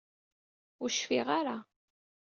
[0.83, 1.57] Ur cfiɣ ara!